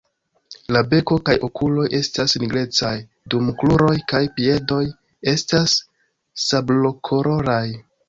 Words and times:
La 0.75 0.79
beko 0.93 1.17
kaj 1.29 1.35
okuloj 1.47 1.83
estas 1.97 2.33
nigrecaj, 2.45 2.95
dum 3.35 3.53
kruroj 3.61 3.93
kaj 4.15 4.25
piedoj 4.41 4.83
estas 5.37 5.81
sablokoloraj. 6.49 7.65